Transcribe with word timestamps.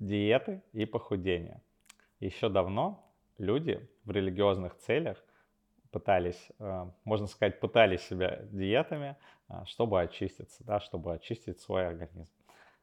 Диеты 0.00 0.62
и 0.72 0.86
похудение. 0.86 1.60
Еще 2.20 2.48
давно 2.48 3.06
люди 3.36 3.86
в 4.04 4.10
религиозных 4.10 4.76
целях 4.78 5.22
пытались, 5.90 6.50
э, 6.58 6.90
можно 7.04 7.26
сказать, 7.26 7.60
пытались 7.60 8.00
себя 8.00 8.40
диетами, 8.50 9.16
э, 9.50 9.62
чтобы 9.66 10.00
очиститься, 10.00 10.64
да, 10.64 10.80
чтобы 10.80 11.12
очистить 11.12 11.60
свой 11.60 11.86
организм. 11.86 12.32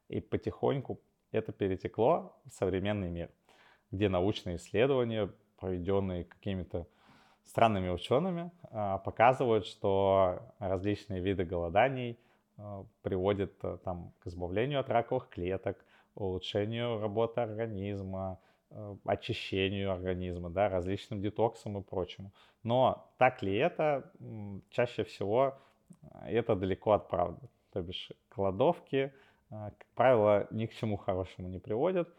И 0.10 0.22
потихоньку 0.22 1.00
это 1.32 1.52
перетекло 1.52 2.40
в 2.46 2.52
современный 2.52 3.10
мир, 3.10 3.32
где 3.92 4.10
научные 4.10 4.58
исследования, 4.58 5.32
проведенные 5.60 6.24
какими-то 6.24 6.86
странными 7.44 7.90
учеными, 7.90 8.52
э, 8.70 9.00
показывают, 9.04 9.66
что 9.66 10.54
различные 10.60 11.20
виды 11.20 11.46
голоданий 11.46 12.20
приводят 13.02 13.54
там, 13.84 14.14
к 14.20 14.28
избавлению 14.28 14.80
от 14.80 14.90
раковых 14.90 15.30
клеток, 15.30 15.78
улучшению 16.18 17.00
работы 17.00 17.42
организма, 17.42 18.40
э, 18.72 18.96
очищению 19.06 19.92
организма, 19.92 20.50
да, 20.50 20.70
различным 20.70 21.22
детоксам 21.22 21.78
и 21.78 21.84
прочему. 21.84 22.32
Но 22.64 23.12
так 23.18 23.42
ли 23.44 23.56
это? 23.56 24.12
Чаще 24.70 25.04
всего 25.04 25.58
э, 26.24 26.30
это 26.30 26.56
далеко 26.56 26.94
от 26.94 27.08
правды. 27.08 27.48
То 27.72 27.82
бишь 27.82 28.12
голодовки, 28.36 28.96
э, 28.96 29.12
как 29.50 29.88
правило, 29.96 30.48
ни 30.52 30.66
к 30.66 30.74
чему 30.74 30.98
хорошему 30.98 31.50
не 31.50 31.60
приводят. 31.60 32.10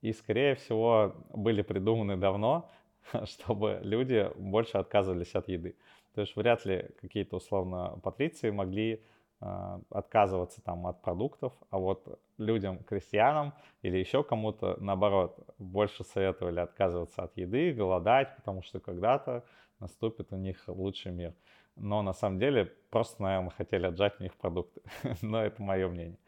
И, 0.00 0.12
скорее 0.12 0.54
всего, 0.54 1.14
были 1.32 1.62
придуманы 1.62 2.16
давно, 2.16 2.70
чтобы 3.24 3.80
люди 3.82 4.30
больше 4.36 4.78
отказывались 4.78 5.34
от 5.34 5.48
еды. 5.48 5.76
То 6.14 6.22
есть 6.22 6.34
вряд 6.36 6.64
ли 6.64 6.88
какие-то 7.00 7.36
условно 7.36 7.98
патриции 8.02 8.50
могли 8.50 9.02
отказываться 9.40 10.62
там 10.62 10.86
от 10.86 11.02
продуктов, 11.02 11.52
а 11.70 11.78
вот 11.78 12.18
людям, 12.38 12.82
крестьянам 12.84 13.52
или 13.82 13.98
еще 13.98 14.24
кому-то, 14.24 14.76
наоборот, 14.80 15.38
больше 15.58 16.04
советовали 16.04 16.60
отказываться 16.60 17.22
от 17.22 17.36
еды, 17.36 17.72
голодать, 17.72 18.34
потому 18.36 18.62
что 18.62 18.80
когда-то 18.80 19.44
наступит 19.78 20.32
у 20.32 20.36
них 20.36 20.62
лучший 20.66 21.12
мир. 21.12 21.34
Но 21.76 22.00
на 22.02 22.14
самом 22.14 22.38
деле 22.38 22.72
просто, 22.90 23.22
наверное, 23.22 23.50
хотели 23.50 23.86
отжать 23.86 24.18
у 24.18 24.22
них 24.22 24.34
продукты. 24.36 24.80
Но 25.22 25.42
это 25.44 25.62
мое 25.62 25.88
мнение. 25.88 26.18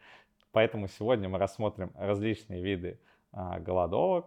Поэтому 0.51 0.87
сегодня 0.87 1.27
мы 1.29 1.39
рассмотрим 1.39 1.91
различные 1.95 2.61
виды 2.61 2.99
а, 3.31 3.59
голодовок 3.59 4.25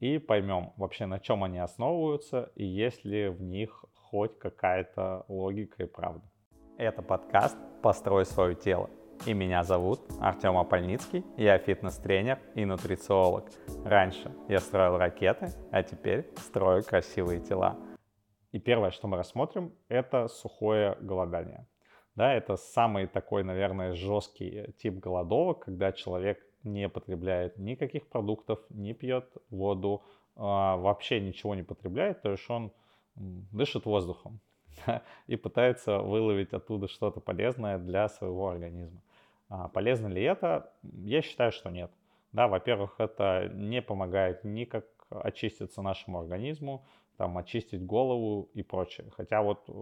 и 0.00 0.18
поймем 0.18 0.72
вообще, 0.76 1.06
на 1.06 1.18
чем 1.18 1.44
они 1.44 1.58
основываются 1.58 2.52
и 2.54 2.64
есть 2.64 3.04
ли 3.04 3.28
в 3.28 3.42
них 3.42 3.84
хоть 3.94 4.38
какая-то 4.38 5.24
логика 5.28 5.82
и 5.82 5.86
правда. 5.86 6.24
Это 6.78 7.02
подкаст 7.02 7.58
«Построй 7.82 8.24
свое 8.24 8.54
тело». 8.54 8.88
И 9.26 9.34
меня 9.34 9.64
зовут 9.64 9.98
Артем 10.20 10.56
Апольницкий, 10.56 11.24
я 11.36 11.58
фитнес-тренер 11.58 12.38
и 12.54 12.64
нутрициолог. 12.64 13.46
Раньше 13.84 14.32
я 14.48 14.60
строил 14.60 14.96
ракеты, 14.96 15.48
а 15.72 15.82
теперь 15.82 16.30
строю 16.36 16.84
красивые 16.84 17.40
тела. 17.40 17.76
И 18.52 18.60
первое, 18.60 18.92
что 18.92 19.08
мы 19.08 19.16
рассмотрим, 19.16 19.74
это 19.88 20.28
сухое 20.28 20.96
голодание. 21.00 21.66
Да, 22.14 22.32
это 22.32 22.54
самый 22.54 23.08
такой, 23.08 23.42
наверное, 23.42 23.94
жесткий 23.94 24.72
тип 24.78 25.00
голодовок, 25.00 25.64
когда 25.64 25.90
человек 25.90 26.38
не 26.62 26.88
потребляет 26.88 27.58
никаких 27.58 28.08
продуктов, 28.08 28.60
не 28.70 28.94
пьет 28.94 29.28
воду, 29.50 30.04
а, 30.36 30.76
вообще 30.76 31.20
ничего 31.20 31.56
не 31.56 31.64
потребляет, 31.64 32.22
то 32.22 32.30
есть 32.30 32.48
он 32.48 32.72
дышит 33.16 33.84
воздухом. 33.84 34.40
И 35.26 35.36
пытается 35.36 35.98
выловить 35.98 36.52
оттуда 36.52 36.88
что-то 36.88 37.20
полезное 37.20 37.78
для 37.78 38.08
своего 38.08 38.48
организма. 38.48 39.00
А 39.48 39.68
полезно 39.68 40.08
ли 40.08 40.22
это? 40.22 40.72
Я 40.82 41.22
считаю, 41.22 41.52
что 41.52 41.70
нет. 41.70 41.90
Да, 42.32 42.48
во-первых, 42.48 42.96
это 42.98 43.50
не 43.54 43.80
помогает 43.80 44.44
никак 44.44 44.84
очиститься 45.10 45.80
нашему 45.82 46.20
организму, 46.20 46.84
там, 47.16 47.38
очистить 47.38 47.84
голову 47.84 48.50
и 48.54 48.62
прочее. 48.62 49.10
Хотя 49.16 49.42
вот 49.42 49.64
э, 49.68 49.72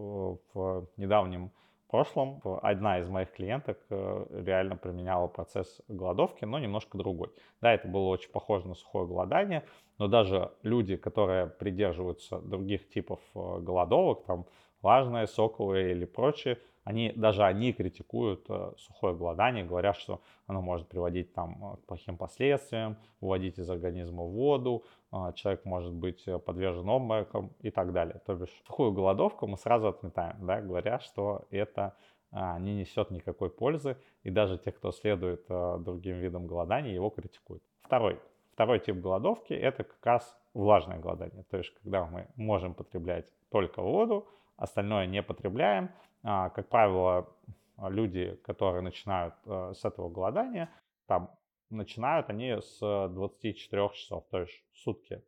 в 0.55 0.89
недавнем 0.97 1.51
прошлом 1.89 2.41
одна 2.63 2.99
из 2.99 3.09
моих 3.09 3.33
клиенток 3.33 3.79
э, 3.91 4.27
реально 4.31 4.77
применяла 4.77 5.29
процесс 5.29 5.81
голодовки, 5.89 6.45
но 6.45 6.59
немножко 6.59 6.99
другой. 6.99 7.31
Да, 7.61 7.73
это 7.73 7.89
было 7.89 8.09
очень 8.09 8.31
похоже 8.31 8.69
на 8.69 8.75
сухое 8.75 9.07
голодание, 9.07 9.65
но 9.99 10.09
даже 10.09 10.53
люди, 10.63 10.97
которые 10.97 11.47
придерживаются 11.47 12.39
других 12.39 12.89
типов 12.89 13.21
э, 13.35 13.59
голодовок, 13.61 14.25
там 14.25 14.47
влажное, 14.87 15.27
соковое 15.27 15.91
или 15.91 16.05
прочее, 16.05 16.59
они, 16.85 17.13
даже 17.17 17.43
они 17.43 17.73
критикуют 17.73 18.47
э, 18.49 18.71
сухое 18.79 19.17
голодание, 19.17 19.65
говорят, 19.65 19.97
что 19.97 20.21
оно 20.47 20.63
может 20.63 20.87
приводить 20.87 21.33
там, 21.35 21.73
э, 21.73 21.77
к 21.79 21.87
плохим 21.87 22.17
последствиям, 22.17 22.97
выводить 23.21 23.59
из 23.59 23.69
организма 23.69 24.23
воду, 24.23 24.85
э, 25.11 25.33
человек 25.35 25.65
может 25.65 25.93
быть 25.93 26.25
подвержен 26.45 26.89
обморокам 26.89 27.51
и 27.63 27.71
так 27.71 27.93
далее. 27.93 28.21
То 28.25 28.37
бишь 28.37 28.63
сухую 28.65 28.93
голодовку 28.93 29.49
мы 29.49 29.57
сразу 29.57 29.89
отметаем, 29.89 30.37
да, 30.47 30.61
говоря, 30.61 31.01
что 31.01 31.43
это 31.51 31.95
не 32.61 32.75
несет 32.75 33.11
никакой 33.11 33.51
пользы, 33.51 33.97
и 34.23 34.31
даже 34.31 34.59
те, 34.59 34.71
кто 34.71 34.93
следует 34.93 35.47
другим 35.49 36.19
видам 36.19 36.47
голодания, 36.47 36.93
его 36.93 37.09
критикуют. 37.11 37.63
Второй. 37.83 38.21
Второй 38.53 38.79
тип 38.79 38.97
голодовки– 38.97 39.53
это 39.69 39.85
как 39.85 40.05
раз 40.05 40.37
влажное 40.55 40.99
голодание, 40.99 41.45
то 41.51 41.57
есть 41.59 41.73
когда 41.83 42.05
мы 42.05 42.27
можем 42.37 42.75
потреблять 42.75 43.27
только 43.51 43.83
воду, 43.83 44.27
остальное 44.57 45.07
не 45.07 45.23
потребляем. 45.23 45.91
А, 46.23 46.51
как 46.51 46.69
правило, 46.69 47.29
люди, 47.79 48.39
которые 48.45 48.83
начинают 48.83 49.35
э, 49.45 49.73
с 49.75 49.85
этого 49.85 50.09
голодания, 50.09 50.71
там 51.07 51.31
начинают 51.71 52.31
они 52.31 52.57
с 52.61 52.79
24 52.81 53.91
часов, 53.93 54.25
то 54.31 54.41
есть 54.41 54.65
сутки 54.73 55.23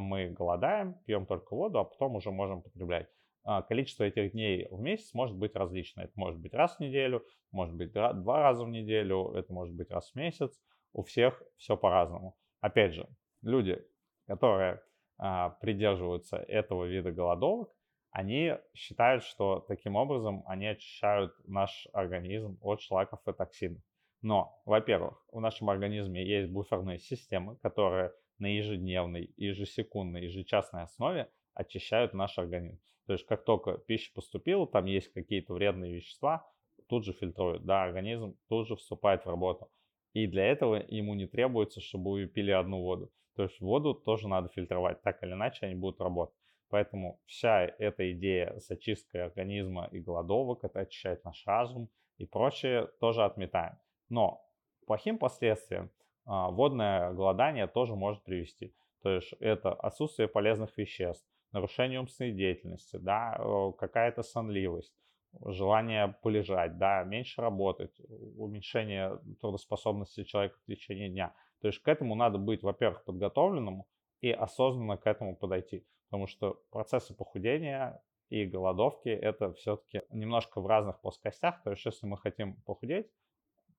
мы 0.00 0.28
голодаем, 0.30 0.94
пьем 1.06 1.26
только 1.26 1.54
воду, 1.54 1.78
а 1.78 1.84
потом 1.84 2.16
уже 2.16 2.30
можем 2.30 2.62
потреблять. 2.62 3.08
А, 3.44 3.62
количество 3.62 4.04
этих 4.04 4.32
дней 4.32 4.66
в 4.70 4.80
месяц 4.80 5.12
может 5.14 5.36
быть 5.36 5.54
различное. 5.54 6.06
Это 6.06 6.12
может 6.16 6.40
быть 6.40 6.54
раз 6.54 6.76
в 6.76 6.80
неделю, 6.80 7.24
может 7.52 7.74
быть 7.74 7.92
два 7.92 8.40
раза 8.40 8.64
в 8.64 8.68
неделю, 8.68 9.32
это 9.34 9.52
может 9.52 9.74
быть 9.74 9.90
раз 9.90 10.10
в 10.10 10.16
месяц. 10.16 10.58
У 10.92 11.02
всех 11.02 11.42
все 11.56 11.76
по-разному. 11.76 12.36
Опять 12.60 12.94
же, 12.94 13.08
люди, 13.42 13.84
которые 14.26 14.82
а, 15.18 15.50
придерживаются 15.50 16.38
этого 16.38 16.84
вида 16.84 17.12
голодовок, 17.12 17.70
они 18.14 18.56
считают, 18.74 19.24
что 19.24 19.58
таким 19.66 19.96
образом 19.96 20.44
они 20.46 20.68
очищают 20.68 21.34
наш 21.48 21.88
организм 21.92 22.58
от 22.62 22.80
шлаков 22.80 23.18
и 23.26 23.32
токсинов. 23.32 23.82
Но, 24.22 24.62
во-первых, 24.64 25.20
в 25.32 25.40
нашем 25.40 25.68
организме 25.68 26.24
есть 26.24 26.48
буферные 26.48 27.00
системы, 27.00 27.56
которые 27.56 28.12
на 28.38 28.46
ежедневной, 28.46 29.34
ежесекундной, 29.36 30.26
ежечасной 30.26 30.82
основе 30.84 31.28
очищают 31.54 32.14
наш 32.14 32.38
организм. 32.38 32.80
То 33.08 33.14
есть 33.14 33.26
как 33.26 33.44
только 33.44 33.78
пища 33.78 34.12
поступила, 34.14 34.64
там 34.68 34.84
есть 34.84 35.12
какие-то 35.12 35.52
вредные 35.52 35.96
вещества, 35.96 36.48
тут 36.88 37.04
же 37.04 37.14
фильтруют, 37.14 37.64
да, 37.64 37.82
организм 37.82 38.38
тут 38.48 38.68
же 38.68 38.76
вступает 38.76 39.24
в 39.24 39.28
работу. 39.28 39.68
И 40.12 40.28
для 40.28 40.46
этого 40.46 40.76
ему 40.76 41.14
не 41.14 41.26
требуется, 41.26 41.80
чтобы 41.80 42.12
вы 42.12 42.26
пили 42.26 42.52
одну 42.52 42.80
воду. 42.80 43.10
То 43.34 43.42
есть 43.42 43.60
воду 43.60 43.92
тоже 43.92 44.28
надо 44.28 44.50
фильтровать, 44.50 45.02
так 45.02 45.20
или 45.24 45.32
иначе 45.32 45.66
они 45.66 45.74
будут 45.74 46.00
работать. 46.00 46.36
Поэтому 46.74 47.20
вся 47.26 47.66
эта 47.78 48.10
идея 48.14 48.58
с 48.58 48.68
очисткой 48.68 49.22
организма 49.22 49.88
и 49.92 50.00
голодовок, 50.00 50.64
это 50.64 50.80
очищает 50.80 51.24
наш 51.24 51.46
разум 51.46 51.88
и 52.16 52.26
прочее, 52.26 52.88
тоже 52.98 53.22
отметаем. 53.22 53.76
Но 54.08 54.44
плохим 54.84 55.18
последствиям 55.18 55.92
а, 56.24 56.50
водное 56.50 57.12
голодание 57.12 57.68
тоже 57.68 57.94
может 57.94 58.24
привести. 58.24 58.74
То 59.02 59.10
есть 59.10 59.34
это 59.38 59.72
отсутствие 59.72 60.26
полезных 60.26 60.76
веществ, 60.76 61.24
нарушение 61.52 62.00
умственной 62.00 62.32
деятельности, 62.32 62.96
да, 62.96 63.40
какая-то 63.78 64.24
сонливость, 64.24 64.96
желание 65.44 66.16
полежать, 66.22 66.76
да, 66.76 67.04
меньше 67.04 67.40
работать, 67.40 67.96
уменьшение 68.36 69.20
трудоспособности 69.40 70.24
человека 70.24 70.58
в 70.58 70.66
течение 70.66 71.08
дня. 71.08 71.36
То 71.60 71.68
есть 71.68 71.78
к 71.78 71.86
этому 71.86 72.16
надо 72.16 72.38
быть, 72.38 72.64
во-первых, 72.64 73.04
подготовленному 73.04 73.86
и 74.20 74.32
осознанно 74.32 74.96
к 74.96 75.06
этому 75.06 75.36
подойти 75.36 75.86
потому 76.14 76.28
что 76.28 76.60
процессы 76.70 77.12
похудения 77.12 78.00
и 78.28 78.44
голодовки 78.44 79.08
это 79.08 79.52
все-таки 79.54 80.02
немножко 80.10 80.60
в 80.60 80.66
разных 80.68 81.00
плоскостях. 81.00 81.60
То 81.64 81.72
есть, 81.72 81.84
если 81.84 82.06
мы 82.06 82.16
хотим 82.18 82.54
похудеть, 82.62 83.10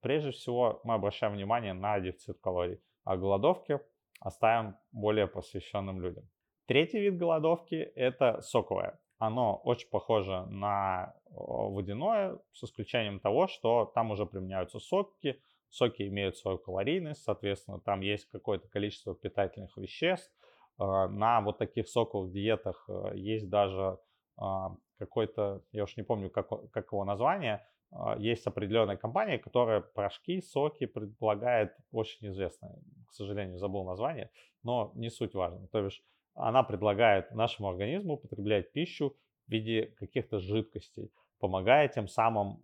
прежде 0.01 0.31
всего 0.31 0.81
мы 0.83 0.95
обращаем 0.95 1.35
внимание 1.35 1.71
на 1.71 1.97
дефицит 2.01 2.37
калорий, 2.41 2.81
а 3.05 3.15
голодовки 3.15 3.79
оставим 4.19 4.75
более 4.91 5.27
посвященным 5.27 6.01
людям. 6.01 6.29
Третий 6.65 6.99
вид 6.99 7.17
голодовки– 7.17 7.75
это 7.95 8.41
соковое. 8.41 8.99
Оно 9.17 9.55
очень 9.63 9.87
похоже 9.89 10.45
на 10.47 11.15
водяное, 11.29 12.37
с 12.51 12.65
исключением 12.65 13.21
того, 13.21 13.47
что 13.47 13.85
там 13.95 14.11
уже 14.11 14.25
применяются 14.25 14.79
соки, 14.79 15.41
соки 15.69 16.05
имеют 16.05 16.35
свою 16.35 16.57
калорийность, 16.57 17.23
соответственно, 17.23 17.79
там 17.79 18.01
есть 18.01 18.25
какое-то 18.25 18.67
количество 18.67 19.15
питательных 19.15 19.77
веществ, 19.77 20.35
на 20.77 21.41
вот 21.41 21.57
таких 21.57 21.87
соковых 21.87 22.31
диетах 22.31 22.85
э, 22.89 23.11
есть 23.15 23.49
даже 23.49 23.97
а, 24.37 24.75
какой-то, 24.97 25.61
я 25.71 25.83
уж 25.83 25.95
не 25.97 26.03
помню, 26.03 26.29
как, 26.29 26.49
как 26.71 26.91
его 26.91 27.05
название, 27.05 27.65
а, 27.91 28.17
есть 28.17 28.45
определенная 28.47 28.97
компания, 28.97 29.37
которая 29.37 29.81
порошки, 29.81 30.41
соки 30.41 30.85
предлагает, 30.85 31.75
очень 31.91 32.27
известная, 32.27 32.75
к 33.07 33.13
сожалению, 33.13 33.57
забыл 33.57 33.85
название, 33.85 34.31
но 34.63 34.91
не 34.95 35.09
суть 35.09 35.33
важно. 35.33 35.67
То 35.67 35.85
есть 35.85 36.03
она 36.33 36.63
предлагает 36.63 37.31
нашему 37.31 37.69
организму 37.69 38.15
употреблять 38.15 38.71
пищу 38.73 39.15
в 39.47 39.51
виде 39.51 39.93
каких-то 39.97 40.39
жидкостей, 40.39 41.11
помогая 41.39 41.87
тем 41.87 42.07
самым, 42.07 42.63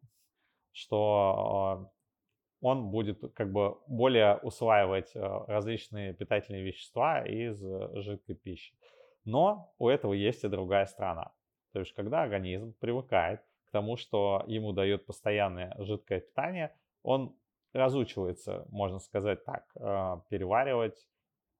что 0.74 1.86
а, 1.86 1.92
он 2.62 2.92
будет 2.92 3.34
как 3.34 3.52
бы 3.52 3.78
более 3.88 4.38
усваивать 4.38 5.12
а, 5.16 5.46
различные 5.48 6.14
питательные 6.14 6.64
вещества 6.64 7.26
из 7.26 7.60
жидкой 7.60 8.36
пищи. 8.36 8.74
Но 9.26 9.74
у 9.78 9.90
этого 9.90 10.14
есть 10.14 10.44
и 10.44 10.48
другая 10.48 10.86
сторона. 10.86 11.32
То 11.74 11.80
есть, 11.80 11.94
когда 11.94 12.22
организм 12.22 12.74
привыкает 12.80 13.42
к 13.66 13.72
тому, 13.72 13.98
что 13.98 14.44
ему 14.48 14.74
дает 14.74 15.06
постоянное 15.06 15.76
жидкое 15.80 16.22
питание, 16.22 16.76
он 17.04 17.36
разучивается, 17.74 18.66
можно 18.70 19.00
сказать 19.00 19.46
так, 19.46 19.66
переваривать 20.30 21.08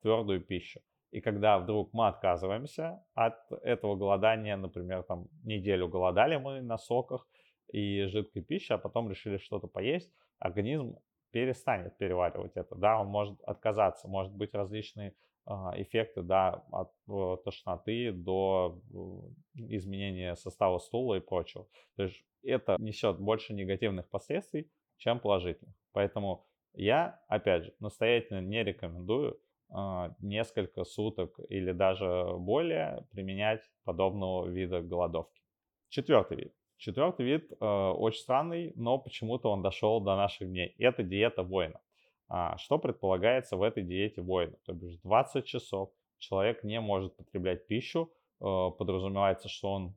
твердую 0.02 0.42
пищу. 0.42 0.82
И 1.12 1.20
когда 1.20 1.60
вдруг 1.60 1.94
мы 1.94 2.08
отказываемся 2.08 3.04
от 3.14 3.36
этого 3.64 3.96
голодания, 3.96 4.58
например, 4.58 5.04
там 5.04 5.28
неделю 5.44 5.88
голодали 5.88 6.38
мы 6.38 6.62
на 6.62 6.78
соках 6.78 7.28
и 7.72 8.06
жидкой 8.06 8.42
пищи, 8.42 8.72
а 8.74 8.78
потом 8.78 9.10
решили 9.10 9.38
что-то 9.38 9.68
поесть, 9.68 10.12
организм 10.42 10.98
перестанет 11.32 11.98
переваривать 11.98 12.54
это. 12.56 12.76
Да, 12.76 13.00
он 13.00 13.08
может 13.08 13.42
отказаться, 13.44 14.08
может 14.08 14.34
быть 14.34 14.54
различные 14.54 15.16
а, 15.46 15.72
эффекты, 15.76 16.22
да, 16.22 16.66
от 16.72 16.92
э, 17.08 17.38
тошноты 17.46 18.12
до 18.12 18.82
э, 18.94 19.64
изменения 19.76 20.36
состава 20.36 20.78
стула 20.80 21.16
и 21.16 21.20
прочего. 21.20 21.68
То 21.96 22.04
есть 22.04 22.24
это 22.44 22.76
несет 22.80 23.20
больше 23.20 23.54
негативных 23.54 24.10
последствий, 24.10 24.70
чем 24.98 25.20
положительных. 25.20 25.76
Поэтому 25.94 26.46
я, 26.74 27.22
опять 27.28 27.64
же, 27.64 27.74
настоятельно 27.80 28.42
не 28.42 28.64
рекомендую 28.64 29.40
а, 29.70 30.14
несколько 30.20 30.84
суток 30.84 31.40
или 31.50 31.72
даже 31.72 32.26
более 32.38 33.08
применять 33.12 33.62
подобного 33.84 34.48
вида 34.48 34.82
голодовки. 34.82 35.42
Четвертый 35.90 36.38
вид. 36.38 36.54
Четвертый 36.82 37.28
вид 37.28 37.52
э, 37.52 37.64
очень 37.64 38.22
странный, 38.22 38.74
но 38.76 38.98
почему-то 38.98 39.52
он 39.52 39.62
дошел 39.62 40.02
до 40.02 40.16
наших 40.16 40.50
дней. 40.50 40.74
Это 40.80 41.04
диета 41.04 41.44
воина. 41.44 41.80
А, 42.28 42.58
что 42.58 42.80
предполагается 42.80 43.56
в 43.56 43.62
этой 43.62 43.84
диете 43.84 44.24
воина? 44.24 44.56
То 44.66 44.74
есть 44.74 45.00
20 45.04 45.46
часов 45.46 45.92
человек 46.18 46.64
не 46.64 46.82
может 46.82 47.16
потреблять 47.16 47.68
пищу, 47.68 48.12
э, 48.40 48.70
подразумевается, 48.80 49.48
что 49.48 49.72
он 49.72 49.96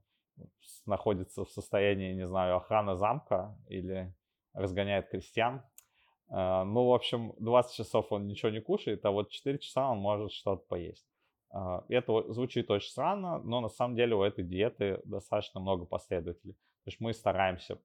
находится 0.84 1.46
в 1.46 1.50
состоянии, 1.50 2.12
не 2.12 2.26
знаю, 2.26 2.56
охраны 2.56 2.96
замка 2.96 3.56
или 3.68 4.14
разгоняет 4.52 5.08
крестьян. 5.08 5.62
Э, 6.28 6.64
ну, 6.64 6.84
в 6.88 6.92
общем, 6.92 7.32
20 7.38 7.76
часов 7.76 8.12
он 8.12 8.26
ничего 8.26 8.50
не 8.50 8.60
кушает, 8.60 9.06
а 9.06 9.10
вот 9.10 9.30
4 9.30 9.58
часа 9.58 9.90
он 9.90 10.00
может 10.00 10.32
что-то 10.32 10.62
поесть. 10.68 11.06
Э, 11.50 11.80
это 11.88 12.30
звучит 12.30 12.70
очень 12.70 12.90
странно, 12.90 13.38
но 13.38 13.62
на 13.62 13.70
самом 13.70 13.96
деле 13.96 14.14
у 14.14 14.22
этой 14.22 14.44
диеты 14.44 15.00
достаточно 15.06 15.60
много 15.60 15.86
последователей. 15.86 16.58
То 16.84 16.90
есть 16.90 17.00
мы 17.00 17.12
стараемся 17.14 17.78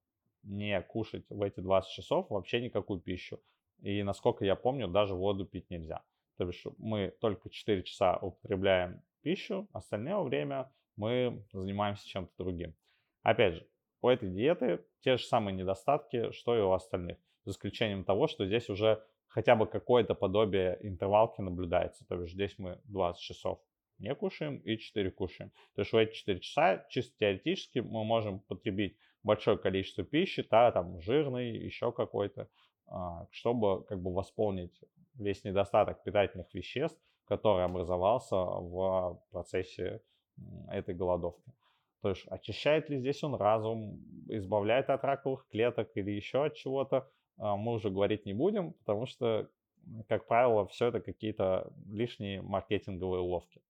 не 0.44 0.82
кушать 0.82 1.26
в 1.30 1.42
эти 1.42 1.60
20 1.60 1.92
часов 1.92 2.30
вообще 2.30 2.62
никакую 2.62 3.00
пищу. 3.00 3.40
И 3.82 4.04
насколько 4.04 4.46
я 4.46 4.56
помню, 4.56 4.88
даже 4.88 5.16
воду 5.16 5.46
пить 5.46 5.70
нельзя. 5.70 6.04
То 6.38 6.48
есть 6.48 6.64
мы 6.78 7.14
только 7.20 7.50
4 7.50 7.84
часа 7.84 8.18
употребляем 8.18 9.02
пищу, 9.22 9.68
остальное 9.74 10.20
время 10.20 10.72
мы 10.96 11.46
занимаемся 11.52 12.08
чем-то 12.08 12.32
другим. 12.38 12.76
Опять 13.24 13.56
же, 13.56 13.68
у 14.02 14.10
этой 14.10 14.30
диеты 14.30 14.86
те 15.02 15.18
же 15.18 15.26
самые 15.26 15.56
недостатки, 15.56 16.32
что 16.32 16.58
и 16.58 16.62
у 16.62 16.72
остальных. 16.72 17.18
За 17.46 17.52
исключением 17.52 18.04
того, 18.04 18.28
что 18.28 18.46
здесь 18.46 18.70
уже 18.70 19.04
хотя 19.28 19.56
бы 19.56 19.66
какое-то 19.66 20.16
подобие 20.16 20.78
интервалки 20.82 21.42
наблюдается. 21.42 22.06
То 22.06 22.22
есть 22.22 22.34
здесь 22.34 22.58
мы 22.58 22.80
20 22.86 23.22
часов 23.22 23.62
не 24.00 24.16
кушаем 24.16 24.58
и 24.58 24.78
4 24.78 25.12
кушаем. 25.12 25.52
То 25.76 25.82
есть 25.82 25.92
в 25.92 25.98
эти 25.98 26.14
4 26.14 26.40
часа 26.40 26.86
чисто 26.90 27.18
теоретически 27.20 27.80
мы 27.80 28.04
можем 28.04 28.40
потребить 28.40 28.98
большое 29.24 29.58
количество 29.58 30.04
пищи, 30.04 30.46
да, 30.50 30.72
там 30.72 31.00
жирный, 31.02 31.52
еще 31.52 31.92
какой-то, 31.92 32.50
а, 32.88 33.28
чтобы 33.32 33.84
как 33.84 34.02
бы 34.02 34.14
восполнить 34.14 34.80
весь 35.16 35.44
недостаток 35.44 36.04
питательных 36.04 36.54
веществ, 36.54 37.00
который 37.26 37.66
образовался 37.66 38.36
в 38.36 39.22
процессе 39.32 40.02
этой 40.70 40.96
голодовки. 40.96 41.54
То 42.02 42.10
есть 42.10 42.26
очищает 42.28 42.90
ли 42.90 42.98
здесь 42.98 43.24
он 43.24 43.36
разум, 43.36 44.00
избавляет 44.30 44.90
от 44.90 45.04
раковых 45.04 45.46
клеток 45.50 45.92
или 45.96 46.12
еще 46.12 46.46
от 46.46 46.56
чего-то, 46.56 47.10
а, 47.38 47.56
мы 47.56 47.74
уже 47.74 47.90
говорить 47.90 48.26
не 48.26 48.34
будем, 48.34 48.74
потому 48.74 49.06
что, 49.06 49.50
как 50.08 50.28
правило, 50.28 50.66
все 50.68 50.88
это 50.88 51.02
какие-то 51.02 51.72
лишние 51.88 52.42
маркетинговые 52.42 53.22
уловки. 53.22 53.62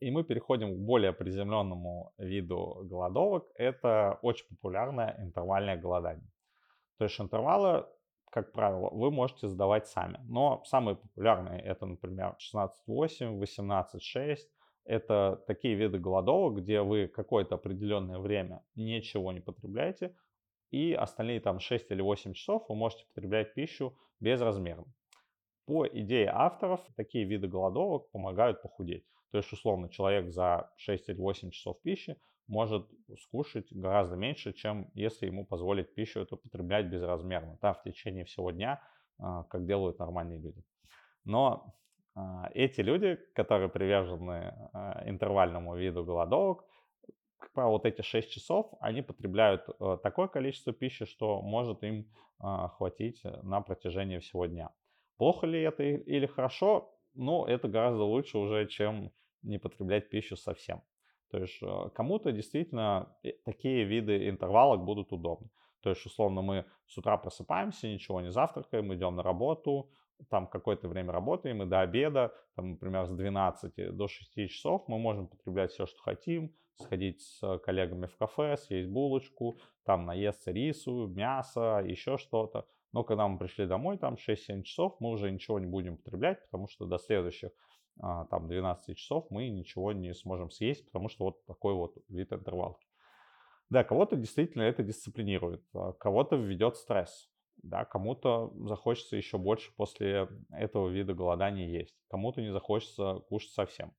И 0.00 0.10
мы 0.10 0.24
переходим 0.24 0.74
к 0.74 0.78
более 0.78 1.12
приземленному 1.12 2.12
виду 2.18 2.80
голодовок. 2.84 3.46
Это 3.54 4.18
очень 4.22 4.46
популярное 4.48 5.16
интервальное 5.20 5.76
голодание. 5.76 6.30
То 6.98 7.04
есть 7.04 7.20
интервалы 7.20 7.84
как 8.30 8.52
правило, 8.52 8.90
вы 8.92 9.10
можете 9.10 9.48
задавать 9.48 9.88
сами. 9.88 10.20
Но 10.28 10.62
самые 10.64 10.96
популярные 10.96 11.60
это, 11.60 11.86
например, 11.86 12.36
16.8, 12.38 13.38
18.6. 13.40 14.36
Это 14.84 15.42
такие 15.46 15.74
виды 15.74 15.98
голодовок, 15.98 16.62
где 16.62 16.80
вы 16.80 17.08
какое-то 17.08 17.56
определенное 17.56 18.18
время 18.18 18.62
ничего 18.74 19.32
не 19.32 19.40
потребляете, 19.40 20.14
и 20.70 20.94
остальные 20.94 21.40
там 21.40 21.58
6 21.58 21.90
или 21.90 22.00
8 22.00 22.32
часов 22.32 22.64
вы 22.68 22.76
можете 22.76 23.04
потреблять 23.06 23.54
пищу 23.54 23.96
безразмерно. 24.20 24.86
По 25.66 25.86
идее 25.86 26.30
авторов, 26.32 26.80
такие 26.96 27.24
виды 27.24 27.46
голодовок 27.46 28.10
помогают 28.10 28.62
похудеть. 28.62 29.04
То 29.30 29.38
есть, 29.38 29.52
условно, 29.52 29.88
человек 29.88 30.32
за 30.32 30.72
6 30.76 31.08
или 31.08 31.16
8 31.16 31.50
часов 31.50 31.80
пищи 31.82 32.16
может 32.48 32.88
скушать 33.20 33.72
гораздо 33.72 34.16
меньше, 34.16 34.52
чем 34.52 34.90
если 34.94 35.26
ему 35.26 35.46
позволить 35.46 35.94
пищу 35.94 36.20
эту 36.20 36.36
потреблять 36.36 36.86
безразмерно, 36.86 37.58
да, 37.62 37.72
в 37.72 37.82
течение 37.82 38.24
всего 38.24 38.50
дня, 38.50 38.82
а, 39.18 39.44
как 39.44 39.66
делают 39.66 40.00
нормальные 40.00 40.40
люди. 40.40 40.64
Но 41.24 41.74
а, 42.16 42.50
эти 42.54 42.80
люди, 42.80 43.18
которые 43.34 43.68
привержены 43.68 44.52
а, 44.72 45.02
интервальному 45.06 45.76
виду 45.76 46.04
голодовок, 46.04 46.64
как 47.38 47.52
правило, 47.52 47.72
вот 47.72 47.86
эти 47.86 48.02
6 48.02 48.30
часов, 48.30 48.74
они 48.80 49.00
потребляют 49.00 49.66
э, 49.66 49.96
такое 50.02 50.28
количество 50.28 50.74
пищи, 50.74 51.06
что 51.06 51.40
может 51.40 51.82
им 51.82 52.06
хватить 52.38 53.22
на 53.42 53.62
протяжении 53.62 54.18
всего 54.18 54.44
дня. 54.44 54.70
Плохо 55.16 55.46
ли 55.46 55.62
это 55.62 55.82
или 55.82 56.26
хорошо? 56.26 56.94
Ну, 57.14 57.46
это 57.46 57.68
гораздо 57.68 58.02
лучше 58.02 58.36
уже, 58.36 58.66
чем 58.66 59.10
не 59.42 59.58
потреблять 59.58 60.10
пищу 60.10 60.36
совсем. 60.36 60.82
То 61.30 61.38
есть 61.38 61.62
э, 61.62 61.90
кому-то 61.94 62.32
действительно 62.32 63.16
э, 63.22 63.32
такие 63.44 63.84
виды 63.84 64.28
интервалок 64.28 64.84
будут 64.84 65.12
удобны. 65.12 65.48
То 65.82 65.90
есть, 65.90 66.04
условно, 66.04 66.42
мы 66.42 66.66
с 66.86 66.98
утра 66.98 67.16
просыпаемся, 67.16 67.88
ничего 67.88 68.20
не 68.20 68.30
завтракаем, 68.30 68.92
идем 68.92 69.16
на 69.16 69.22
работу, 69.22 69.90
там 70.28 70.46
какое-то 70.46 70.88
время 70.88 71.12
работаем, 71.12 71.62
и 71.62 71.66
до 71.66 71.80
обеда, 71.80 72.34
там, 72.54 72.72
например, 72.72 73.06
с 73.06 73.10
12 73.10 73.96
до 73.96 74.08
6 74.08 74.50
часов 74.50 74.84
мы 74.88 74.98
можем 74.98 75.28
потреблять 75.28 75.72
все, 75.72 75.86
что 75.86 76.02
хотим, 76.02 76.54
сходить 76.74 77.22
с 77.22 77.58
коллегами 77.58 78.06
в 78.06 78.16
кафе, 78.16 78.56
съесть 78.56 78.90
булочку, 78.90 79.58
там 79.84 80.04
наесться 80.04 80.50
рису, 80.50 81.06
мясо, 81.08 81.82
еще 81.84 82.18
что-то. 82.18 82.66
Но 82.92 83.04
когда 83.04 83.28
мы 83.28 83.38
пришли 83.38 83.66
домой, 83.66 83.98
там 83.98 84.14
6-7 84.14 84.62
часов, 84.62 84.96
мы 85.00 85.10
уже 85.10 85.30
ничего 85.30 85.58
не 85.60 85.66
будем 85.66 85.96
потреблять, 85.96 86.42
потому 86.46 86.68
что 86.68 86.86
до 86.86 86.98
следующих 86.98 87.52
там 88.00 88.48
12 88.48 88.96
часов 88.96 89.26
мы 89.30 89.48
ничего 89.48 89.92
не 89.92 90.14
сможем 90.14 90.50
съесть, 90.50 90.84
потому 90.86 91.08
что 91.08 91.24
вот 91.24 91.44
такой 91.46 91.74
вот 91.74 91.96
вид 92.08 92.32
интервалки. 92.32 92.86
Да, 93.68 93.84
кого-то 93.84 94.16
действительно 94.16 94.62
это 94.62 94.82
дисциплинирует, 94.82 95.62
а 95.74 95.92
кого-то 95.92 96.36
введет 96.36 96.76
стресс, 96.76 97.30
да, 97.62 97.84
кому-то 97.84 98.52
захочется 98.66 99.16
еще 99.16 99.38
больше 99.38 99.72
после 99.76 100.28
этого 100.50 100.88
вида 100.88 101.14
голодания 101.14 101.68
есть, 101.68 101.96
кому-то 102.08 102.40
не 102.40 102.52
захочется 102.52 103.20
кушать 103.28 103.52
совсем. 103.52 103.92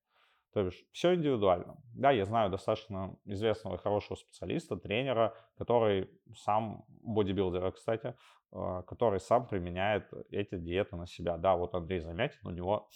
То 0.52 0.60
есть 0.60 0.84
все 0.92 1.14
индивидуально. 1.14 1.76
Да, 1.94 2.10
я 2.10 2.26
знаю 2.26 2.50
достаточно 2.50 3.16
известного 3.24 3.76
и 3.76 3.78
хорошего 3.78 4.16
специалиста, 4.16 4.76
тренера, 4.76 5.34
который 5.56 6.10
сам, 6.34 6.84
бодибилдера, 6.88 7.70
кстати, 7.70 8.14
а, 8.50 8.82
который 8.82 9.18
сам 9.18 9.46
применяет 9.46 10.12
эти 10.30 10.58
диеты 10.58 10.96
на 10.96 11.06
себя. 11.06 11.38
Да, 11.38 11.56
вот 11.56 11.74
Андрей 11.74 12.00
Замятин, 12.00 12.46
у 12.46 12.50
него 12.50 12.90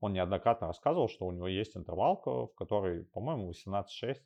он 0.00 0.12
неоднократно 0.12 0.66
рассказывал, 0.66 1.08
что 1.08 1.26
у 1.26 1.32
него 1.32 1.46
есть 1.46 1.76
интервалка, 1.76 2.46
в 2.46 2.54
которой, 2.54 3.04
по-моему, 3.04 3.50
18.6 3.50 4.16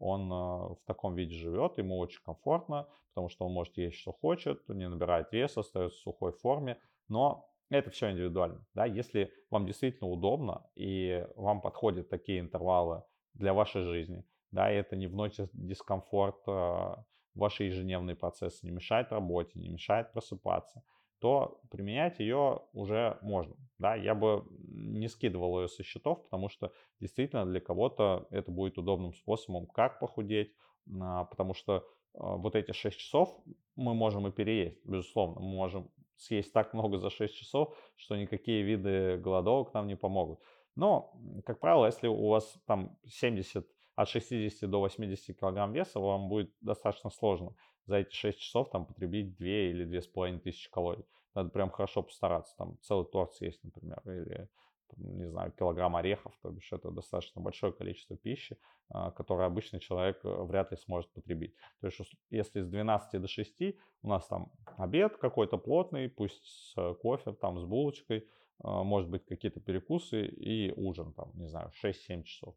он 0.00 0.32
э, 0.32 0.34
в 0.34 0.78
таком 0.86 1.14
виде 1.14 1.34
живет, 1.34 1.78
ему 1.78 1.98
очень 1.98 2.22
комфортно, 2.24 2.88
потому 3.10 3.28
что 3.28 3.46
он 3.46 3.52
может 3.52 3.76
есть, 3.76 3.98
что 3.98 4.12
хочет, 4.12 4.66
не 4.68 4.88
набирает 4.88 5.30
вес, 5.30 5.56
остается 5.56 5.98
в 5.98 6.00
сухой 6.00 6.32
форме, 6.32 6.80
но 7.08 7.46
это 7.68 7.90
все 7.90 8.10
индивидуально. 8.10 8.64
Да? 8.74 8.86
Если 8.86 9.32
вам 9.50 9.66
действительно 9.66 10.08
удобно 10.08 10.66
и 10.74 11.26
вам 11.36 11.60
подходят 11.60 12.08
такие 12.08 12.40
интервалы 12.40 13.04
для 13.34 13.52
вашей 13.52 13.82
жизни, 13.82 14.24
да, 14.50 14.72
и 14.72 14.76
это 14.76 14.96
не 14.96 15.06
вносит 15.06 15.50
дискомфорт 15.52 16.40
э, 16.48 16.94
ваши 17.34 17.64
ежедневные 17.64 18.16
процессы, 18.16 18.66
не 18.66 18.72
мешает 18.72 19.12
работе, 19.12 19.60
не 19.60 19.68
мешает 19.68 20.12
просыпаться, 20.12 20.82
то 21.20 21.60
применять 21.70 22.18
ее 22.18 22.62
уже 22.72 23.18
можно. 23.22 23.54
Да? 23.78 23.94
Я 23.94 24.14
бы 24.14 24.44
не 24.50 25.08
скидывал 25.08 25.60
ее 25.60 25.68
со 25.68 25.82
счетов, 25.82 26.22
потому 26.24 26.48
что 26.48 26.72
действительно 26.98 27.46
для 27.46 27.60
кого-то 27.60 28.26
это 28.30 28.50
будет 28.50 28.78
удобным 28.78 29.14
способом, 29.14 29.66
как 29.66 30.00
похудеть, 30.00 30.52
а, 31.00 31.24
потому 31.24 31.54
что 31.54 31.86
а, 32.14 32.36
вот 32.36 32.56
эти 32.56 32.72
6 32.72 32.98
часов 32.98 33.38
мы 33.76 33.94
можем 33.94 34.26
и 34.26 34.32
переесть, 34.32 34.84
безусловно. 34.84 35.40
Мы 35.40 35.54
можем 35.54 35.90
съесть 36.16 36.52
так 36.52 36.74
много 36.74 36.98
за 36.98 37.10
6 37.10 37.34
часов, 37.34 37.76
что 37.96 38.16
никакие 38.16 38.62
виды 38.62 39.18
голодовок 39.18 39.72
нам 39.74 39.86
не 39.86 39.96
помогут. 39.96 40.40
Но, 40.74 41.12
как 41.44 41.60
правило, 41.60 41.86
если 41.86 42.08
у 42.08 42.28
вас 42.28 42.54
там 42.66 42.96
70, 43.06 43.66
от 44.02 44.08
60 44.08 44.70
до 44.70 44.80
80 44.80 45.38
килограмм 45.38 45.72
веса, 45.72 46.00
вам 46.00 46.28
будет 46.28 46.52
достаточно 46.60 47.10
сложно 47.10 47.54
за 47.86 47.96
эти 47.96 48.14
6 48.14 48.38
часов 48.38 48.70
там 48.70 48.86
потребить 48.86 49.36
2 49.36 49.46
или 49.46 49.86
2,5 49.86 50.38
тысячи 50.40 50.70
калорий. 50.70 51.04
Надо 51.34 51.50
прям 51.50 51.70
хорошо 51.70 52.02
постараться. 52.02 52.56
Там 52.56 52.78
целый 52.80 53.06
торт 53.06 53.34
съесть, 53.34 53.62
например, 53.62 54.00
или 54.04 54.48
не 54.96 55.28
знаю, 55.28 55.52
килограмм 55.52 55.96
орехов, 55.96 56.32
то 56.42 56.50
бишь 56.50 56.72
это 56.72 56.90
достаточно 56.90 57.40
большое 57.40 57.72
количество 57.72 58.16
пищи, 58.16 58.58
а, 58.88 59.12
которое 59.12 59.46
обычный 59.46 59.78
человек 59.78 60.18
э, 60.24 60.42
вряд 60.42 60.72
ли 60.72 60.76
сможет 60.78 61.12
потребить. 61.12 61.54
То 61.80 61.86
есть 61.86 62.00
если 62.30 62.60
с 62.60 62.66
12 62.66 63.20
до 63.20 63.28
6 63.28 63.54
у 64.02 64.08
нас 64.08 64.26
там 64.26 64.50
обед 64.78 65.16
какой-то 65.16 65.58
плотный, 65.58 66.08
пусть 66.08 66.44
с 66.44 66.94
кофе, 66.94 67.32
там 67.32 67.60
с 67.60 67.64
булочкой, 67.64 68.26
а, 68.62 68.82
может 68.82 69.08
быть 69.08 69.24
какие-то 69.26 69.60
перекусы 69.60 70.26
и 70.26 70.72
ужин, 70.72 71.12
там, 71.12 71.30
не 71.34 71.46
знаю, 71.46 71.70
6-7 71.84 72.24
часов. 72.24 72.56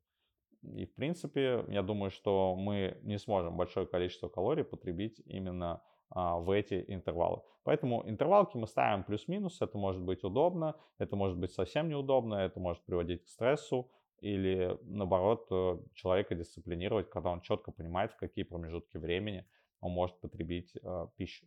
И, 0.64 0.86
в 0.86 0.94
принципе, 0.96 1.66
я 1.68 1.82
думаю, 1.82 2.12
что 2.12 2.56
мы 2.56 2.98
не 3.04 3.18
сможем 3.18 3.58
большое 3.58 3.86
количество 3.86 4.30
калорий 4.30 4.64
потребить 4.64 5.22
именно 5.26 5.82
а, 6.10 6.38
в 6.38 6.50
эти 6.52 6.86
интервалы. 6.88 7.42
Поэтому 7.64 8.08
интервалки 8.08 8.58
мы 8.58 8.68
ставим 8.68 9.04
плюс-минус. 9.04 9.62
Это 9.62 9.78
может 9.78 10.02
быть 10.02 10.24
удобно, 10.24 10.76
это 11.00 11.16
может 11.16 11.38
быть 11.38 11.52
совсем 11.52 11.90
неудобно, 11.90 12.36
это 12.36 12.60
может 12.60 12.84
приводить 12.86 13.24
к 13.24 13.28
стрессу 13.28 13.90
или, 14.24 14.78
наоборот, 14.84 15.48
э, 15.52 15.78
человека 15.94 16.36
дисциплинировать, 16.36 17.10
когда 17.10 17.30
он 17.30 17.42
четко 17.42 17.72
понимает, 17.72 18.14
в 18.14 18.18
какие 18.18 18.46
промежутки 18.46 18.98
времени 18.98 19.46
он 19.82 19.92
может 19.92 20.18
потребить 20.22 20.74
э, 20.82 21.08
пищу. 21.18 21.46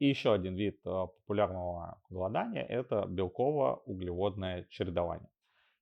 И 0.00 0.08
еще 0.08 0.32
один 0.32 0.56
вид 0.56 0.80
э, 0.84 0.90
популярного 0.90 2.00
голодания– 2.10 2.64
это 2.68 3.06
белково-углеводное 3.06 4.66
чередование. 4.70 5.30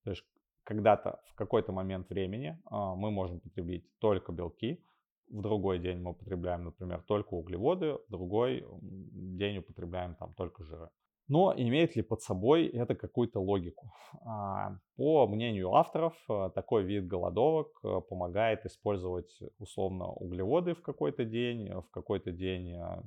То 0.04 0.10
есть 0.10 0.24
когда-то 0.68 1.18
в 1.24 1.34
какой-то 1.34 1.72
момент 1.72 2.10
времени 2.10 2.58
мы 2.70 3.10
можем 3.10 3.40
потребить 3.40 3.86
только 4.00 4.32
белки, 4.32 4.84
в 5.30 5.40
другой 5.40 5.78
день 5.78 5.98
мы 5.98 6.10
употребляем, 6.10 6.64
например, 6.64 7.02
только 7.06 7.32
углеводы, 7.34 7.94
в 7.94 8.10
другой 8.10 8.66
день 8.82 9.58
употребляем 9.58 10.14
там 10.16 10.34
только 10.34 10.64
жиры. 10.64 10.90
Но 11.26 11.54
имеет 11.56 11.96
ли 11.96 12.02
под 12.02 12.20
собой 12.20 12.66
это 12.66 12.94
какую-то 12.94 13.40
логику? 13.40 13.92
А, 14.24 14.76
по 14.96 15.26
мнению 15.26 15.74
авторов, 15.74 16.14
э, 16.28 16.50
такой 16.54 16.84
вид 16.84 17.06
голодовок 17.06 17.68
э, 17.84 18.00
помогает 18.08 18.64
использовать 18.64 19.38
условно 19.58 20.06
углеводы 20.06 20.74
в 20.74 20.80
какой-то 20.80 21.24
день, 21.24 21.70
в 21.70 21.90
какой-то 21.90 22.32
день 22.32 22.72
э, 22.72 23.02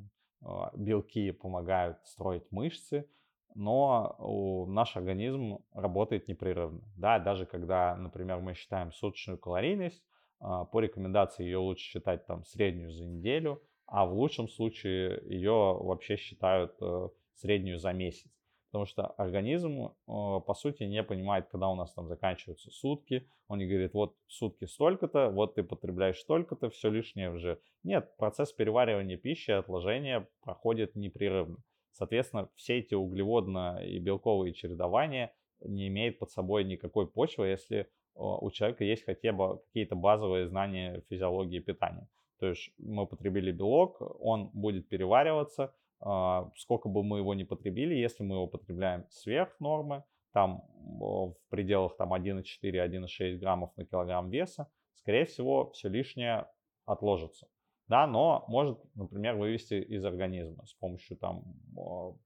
белки 0.75 1.31
помогают 1.31 1.97
строить 2.05 2.51
мышцы, 2.51 3.07
но 3.55 4.65
наш 4.67 4.95
организм 4.97 5.59
работает 5.73 6.27
непрерывно. 6.27 6.81
Да, 6.97 7.19
даже 7.19 7.45
когда, 7.45 7.95
например, 7.95 8.39
мы 8.39 8.53
считаем 8.53 8.91
суточную 8.91 9.37
калорийность, 9.37 10.03
а, 10.39 10.65
по 10.65 10.79
рекомендации 10.79 11.43
ее 11.43 11.57
лучше 11.57 11.83
считать 11.83 12.25
там 12.25 12.43
среднюю 12.45 12.91
за 12.91 13.05
неделю, 13.05 13.61
а 13.85 14.05
в 14.05 14.13
лучшем 14.13 14.47
случае 14.47 15.21
ее 15.25 15.51
вообще 15.51 16.15
считают 16.15 16.75
э, 16.81 17.09
среднюю 17.35 17.77
за 17.77 17.91
месяц. 17.91 18.31
Потому 18.71 18.85
что 18.85 19.07
организм, 19.07 19.81
э, 19.81 19.91
по 20.07 20.53
сути, 20.55 20.83
не 20.83 21.03
понимает, 21.03 21.49
когда 21.49 21.67
у 21.67 21.75
нас 21.75 21.93
там 21.93 22.07
заканчиваются 22.07 22.71
сутки. 22.71 23.27
Он 23.49 23.59
не 23.59 23.67
говорит, 23.67 23.93
вот 23.93 24.15
сутки 24.27 24.63
столько-то, 24.65 25.29
вот 25.29 25.55
ты 25.55 25.63
потребляешь 25.63 26.19
столько-то, 26.19 26.69
все 26.69 26.89
лишнее 26.89 27.31
уже. 27.31 27.59
Нет, 27.83 28.15
процесс 28.17 28.53
переваривания 28.53 29.17
пищи, 29.17 29.51
отложения 29.51 30.27
проходит 30.41 30.95
непрерывно. 30.95 31.57
Соответственно, 31.91 32.49
все 32.55 32.79
эти 32.79 32.93
углеводно- 32.93 33.83
и 33.83 33.99
белковые 33.99 34.53
чередования 34.53 35.33
не 35.61 35.87
имеют 35.87 36.19
под 36.19 36.31
собой 36.31 36.63
никакой 36.63 37.07
почвы, 37.07 37.47
если 37.47 37.87
у 38.15 38.51
человека 38.51 38.83
есть 38.83 39.05
хотя 39.05 39.31
бы 39.31 39.59
какие-то 39.67 39.95
базовые 39.95 40.47
знания 40.47 41.01
физиологии 41.09 41.59
питания. 41.59 42.07
То 42.39 42.47
есть 42.47 42.71
мы 42.77 43.05
потребили 43.05 43.51
белок, 43.51 44.01
он 44.19 44.49
будет 44.53 44.89
перевариваться, 44.89 45.73
а, 45.99 46.51
сколько 46.57 46.89
бы 46.89 47.03
мы 47.03 47.19
его 47.19 47.33
ни 47.35 47.43
потребили, 47.43 47.93
если 47.93 48.23
мы 48.23 48.35
его 48.35 48.47
потребляем 48.47 49.05
сверх 49.09 49.59
нормы, 49.59 50.03
там 50.33 50.63
в 50.99 51.35
пределах 51.49 51.95
там 51.97 52.13
1,4-1,6 52.13 53.37
граммов 53.37 53.75
на 53.77 53.85
килограмм 53.85 54.29
веса, 54.29 54.67
скорее 54.95 55.25
всего, 55.25 55.69
все 55.71 55.89
лишнее 55.89 56.47
отложится. 56.85 57.47
Да, 57.91 58.07
но 58.07 58.45
может, 58.47 58.79
например, 58.95 59.35
вывести 59.35 59.73
из 59.73 60.05
организма 60.05 60.65
с 60.65 60.73
помощью 60.75 61.17
там 61.17 61.43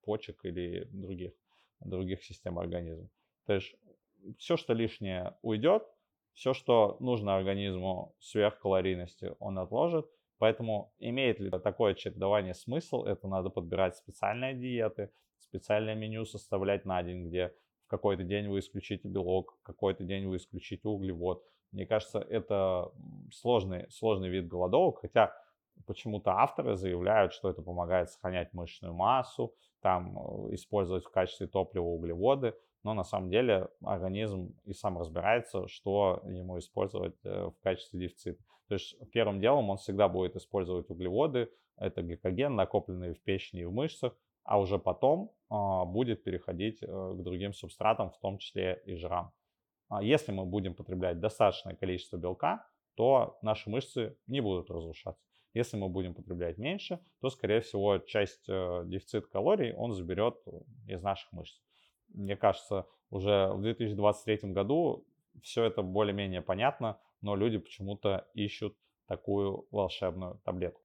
почек 0.03 0.45
или 0.45 0.83
других, 0.91 1.33
других 1.79 2.23
систем 2.23 2.59
организма. 2.59 3.09
То 3.47 3.53
есть 3.53 3.75
все, 4.37 4.57
что 4.57 4.73
лишнее 4.73 5.33
уйдет, 5.41 5.81
все, 6.33 6.53
что 6.53 6.97
нужно 6.99 7.35
организму 7.35 8.13
сверхкалорийности, 8.19 9.33
он 9.39 9.57
отложит. 9.57 10.05
Поэтому 10.37 10.93
имеет 10.99 11.39
ли 11.39 11.49
такое 11.49 11.95
чередование 11.95 12.53
смысл, 12.53 13.03
это 13.03 13.27
надо 13.27 13.49
подбирать 13.49 13.95
специальные 13.95 14.53
диеты, 14.53 15.09
специальное 15.39 15.95
меню 15.95 16.25
составлять 16.25 16.85
на 16.85 17.01
день, 17.01 17.27
где 17.27 17.55
в 17.85 17.87
какой-то 17.87 18.23
день 18.23 18.49
вы 18.49 18.59
исключите 18.59 19.07
белок, 19.07 19.57
какой-то 19.63 20.03
день 20.03 20.27
вы 20.27 20.37
исключите 20.37 20.87
углевод. 20.87 21.43
Мне 21.71 21.87
кажется, 21.87 22.19
это 22.19 22.91
сложный, 23.31 23.89
сложный 23.89 24.29
вид 24.29 24.47
голодовок, 24.47 24.99
хотя 24.99 25.35
почему-то 25.85 26.31
авторы 26.31 26.75
заявляют, 26.75 27.33
что 27.33 27.49
это 27.49 27.61
помогает 27.61 28.09
сохранять 28.09 28.53
мышечную 28.53 28.93
массу, 28.93 29.53
там 29.81 30.17
э, 30.17 30.55
использовать 30.55 31.03
в 31.03 31.11
качестве 31.11 31.47
топлива 31.47 31.85
углеводы 31.85 32.55
но 32.85 32.93
на 32.93 33.03
самом 33.03 33.31
деле 33.31 33.67
организм 33.83 34.53
и 34.63 34.73
сам 34.73 34.99
разбирается, 34.99 35.67
что 35.67 36.21
ему 36.27 36.59
использовать 36.59 37.15
э, 37.25 37.45
в 37.47 37.59
качестве 37.63 37.99
дефицита. 37.99 38.43
То 38.67 38.75
есть 38.75 38.95
первым 39.11 39.41
делом 39.41 39.71
он 39.71 39.77
всегда 39.77 40.07
будет 40.07 40.35
использовать 40.35 40.87
углеводы, 40.91 41.49
это 41.77 42.03
гликоген, 42.03 42.55
накопленный 42.55 43.15
в 43.15 43.21
печени 43.23 43.61
и 43.61 43.65
в 43.65 43.71
мышцах, 43.71 44.15
а 44.43 44.59
уже 44.59 44.77
потом 44.77 45.31
а, 45.49 45.83
будет 45.85 46.23
переходить 46.23 46.83
э, 46.83 46.85
к 46.85 47.23
другим 47.23 47.53
субстратам, 47.53 48.11
в 48.11 48.19
том 48.19 48.37
числе 48.37 48.83
и 48.85 48.93
жирам. 48.93 49.31
А 49.89 50.03
если 50.03 50.31
мы 50.31 50.45
будем 50.45 50.75
потреблять 50.75 51.19
достаточное 51.19 51.75
количество 51.75 52.17
белка, 52.17 52.67
то 52.93 53.39
наши 53.41 53.67
мышцы 53.71 54.15
не 54.27 54.41
будут 54.41 54.69
разрушаться. 54.69 55.25
Если 55.55 55.77
мы 55.77 55.89
будем 55.89 56.13
потреблять 56.13 56.59
меньше, 56.59 56.99
то, 57.21 57.29
скорее 57.31 57.61
всего, 57.61 57.97
часть 57.97 58.47
э, 58.47 58.83
дефицита 58.85 59.27
калорий 59.27 59.73
он 59.73 59.93
заберет 59.93 60.35
из 60.87 61.01
наших 61.01 61.31
мышц 61.31 61.59
мне 62.15 62.35
кажется, 62.35 62.85
уже 63.09 63.51
в 63.53 63.61
2023 63.61 64.51
году 64.51 65.05
все 65.41 65.63
это 65.63 65.81
более-менее 65.81 66.41
понятно, 66.41 66.99
но 67.21 67.35
люди 67.35 67.57
почему-то 67.57 68.27
ищут 68.33 68.75
такую 69.07 69.67
волшебную 69.71 70.39
таблетку. 70.43 70.81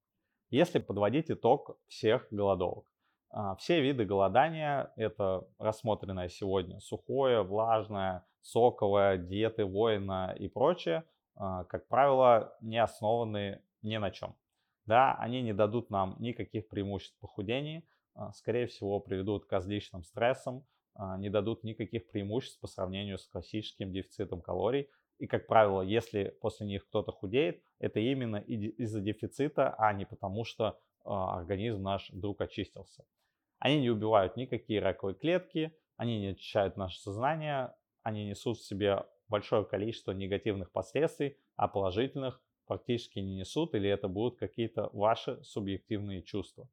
Если 0.49 0.79
подводить 0.79 1.31
итог 1.31 1.77
всех 1.87 2.27
голодовок, 2.31 2.85
а, 3.29 3.55
все 3.55 3.81
виды 3.81 4.05
голодания– 4.05 4.91
это 4.97 5.47
рассмотренное 5.57 6.27
сегодня 6.27 6.79
сухое, 6.79 7.41
влажное, 7.43 8.25
соковое, 8.41 9.17
диеты 9.17 9.63
воина 9.63 10.35
и 10.37 10.49
прочее, 10.49 11.05
а, 11.35 11.63
как 11.63 11.87
правило, 11.87 12.53
не 12.61 12.77
основаны 12.77 13.61
ни 13.81 13.95
на 13.95 14.11
чем. 14.11 14.35
Да, 14.91 15.15
они 15.15 15.41
не 15.41 15.53
дадут 15.53 15.89
нам 15.89 16.17
никаких 16.19 16.67
преимуществ 16.67 17.17
похудения, 17.21 17.83
а, 18.13 18.33
скорее 18.33 18.67
всего, 18.67 18.99
приведут 18.99 19.45
к 19.45 19.51
различным 19.53 20.03
стрессам, 20.03 20.65
а, 20.95 21.17
не 21.17 21.29
дадут 21.29 21.63
никаких 21.63 22.09
преимуществ 22.09 22.59
по 22.59 22.67
сравнению 22.67 23.17
с 23.17 23.25
классическим 23.25 23.93
дефицитом 23.93 24.41
калорий. 24.41 24.89
И, 25.17 25.27
как 25.27 25.47
правило, 25.47 25.81
если 25.81 26.35
после 26.41 26.67
них 26.67 26.85
кто-то 26.89 27.13
худеет, 27.13 27.63
это 27.79 28.01
именно 28.01 28.35
из-за 28.35 28.99
дефицита, 28.99 29.73
а 29.77 29.93
не 29.93 30.03
потому, 30.03 30.43
что 30.43 30.77
а, 31.05 31.37
организм 31.37 31.83
наш 31.83 32.09
вдруг 32.09 32.41
очистился. 32.41 33.05
Они 33.59 33.79
не 33.79 33.89
убивают 33.89 34.35
никакие 34.35 34.81
раковые 34.81 35.15
клетки, 35.15 35.73
они 35.95 36.19
не 36.19 36.27
очищают 36.31 36.75
наше 36.75 36.99
сознание, 36.99 37.73
они 38.03 38.25
несут 38.25 38.57
в 38.57 38.67
себе 38.67 39.05
большое 39.29 39.63
количество 39.63 40.11
негативных 40.11 40.69
последствий, 40.73 41.37
а 41.55 41.69
положительных 41.69 42.41
практически 42.71 43.19
не 43.19 43.35
несут, 43.35 43.75
или 43.75 43.89
это 43.89 44.07
будут 44.07 44.39
какие-то 44.39 44.89
ваши 44.93 45.43
субъективные 45.43 46.21
чувства. 46.21 46.69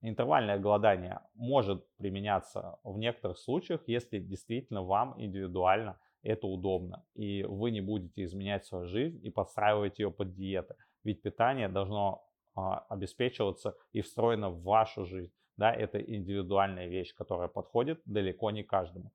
Интервальное 0.00 0.56
голодание 0.56 1.18
может 1.34 1.84
применяться 1.96 2.78
в 2.84 2.96
некоторых 2.96 3.38
случаях, 3.38 3.80
если 3.88 4.20
действительно 4.20 4.84
вам 4.84 5.20
индивидуально 5.20 5.98
это 6.22 6.46
удобно, 6.46 7.04
и 7.14 7.42
вы 7.42 7.72
не 7.72 7.80
будете 7.80 8.22
изменять 8.22 8.64
свою 8.64 8.86
жизнь 8.86 9.18
и 9.26 9.30
подстраивать 9.30 9.98
ее 9.98 10.12
под 10.12 10.32
диеты. 10.32 10.76
Ведь 11.02 11.22
питание 11.22 11.68
должно 11.68 12.24
а, 12.54 12.86
обеспечиваться 12.88 13.74
и 13.90 14.00
встроено 14.00 14.48
в 14.50 14.62
вашу 14.62 15.04
жизнь. 15.04 15.32
Да, 15.56 15.74
это 15.74 15.98
индивидуальная 15.98 16.86
вещь, 16.86 17.12
которая 17.14 17.48
подходит 17.48 18.00
далеко 18.04 18.52
не 18.52 18.62
каждому. 18.62 19.10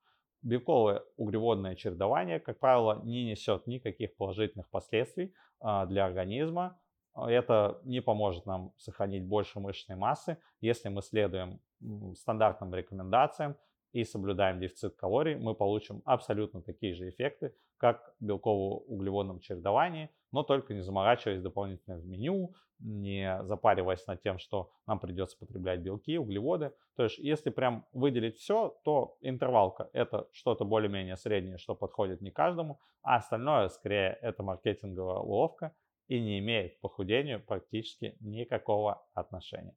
Белковое 0.47 1.03
углеводное 1.17 1.75
чередование, 1.75 2.39
как 2.39 2.59
правило, 2.59 3.01
не 3.03 3.25
несет 3.25 3.67
никаких 3.67 4.15
положительных 4.15 4.69
последствий 4.69 5.33
а, 5.59 5.85
для 5.85 6.05
организма. 6.05 6.79
Это 7.15 7.81
не 7.83 8.01
поможет 8.01 8.45
нам 8.45 8.71
сохранить 8.77 9.25
больше 9.25 9.59
мышечной 9.59 9.97
массы, 9.97 10.37
если 10.61 10.87
мы 10.87 11.01
следуем 11.01 11.59
стандартным 12.15 12.73
рекомендациям 12.73 13.57
и 13.97 14.03
соблюдаем 14.03 14.59
дефицит 14.59 14.95
калорий, 14.95 15.35
мы 15.35 15.55
получим 15.55 16.03
абсолютно 16.05 16.61
такие 16.61 16.93
же 16.93 17.09
эффекты, 17.09 17.55
как 17.77 18.13
в 18.19 18.25
белково-углеводном 18.25 19.39
чередовании, 19.39 20.11
но 20.31 20.43
только 20.43 20.75
не 20.75 20.81
заморачиваясь 20.81 21.41
дополнительно 21.41 21.97
в 21.97 22.05
меню, 22.05 22.53
не 22.77 23.39
запариваясь 23.43 24.05
над 24.05 24.21
тем, 24.21 24.37
что 24.37 24.69
нам 24.85 24.99
придется 24.99 25.35
потреблять 25.39 25.79
белки, 25.79 26.19
углеводы. 26.19 26.73
То 26.95 27.05
есть, 27.05 27.17
если 27.17 27.49
прям 27.49 27.87
выделить 27.91 28.37
все, 28.37 28.77
то 28.83 29.17
интервалка 29.21 29.89
это 29.93 30.27
что-то 30.31 30.63
более-менее 30.63 31.15
среднее, 31.15 31.57
что 31.57 31.73
подходит 31.73 32.21
не 32.21 32.29
каждому, 32.29 32.79
а 33.01 33.15
остальное 33.15 33.67
скорее 33.69 34.19
это 34.21 34.43
маркетинговая 34.43 35.17
уловка 35.17 35.73
и 36.07 36.19
не 36.21 36.37
имеет 36.37 36.77
к 36.77 36.81
похудению 36.81 37.43
практически 37.43 38.15
никакого 38.19 39.03
отношения. 39.15 39.75